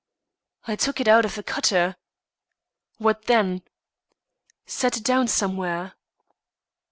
[0.67, 1.95] "I took it out of the cutter."
[2.97, 3.61] "What, then?"
[4.65, 5.93] "Set it down somewhere."